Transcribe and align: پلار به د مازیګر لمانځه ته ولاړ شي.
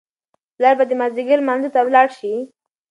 پلار 0.55 0.73
به 0.79 0.85
د 0.87 0.91
مازیګر 0.99 1.39
لمانځه 1.41 1.69
ته 1.73 1.79
ولاړ 1.87 2.07
شي. 2.17 2.33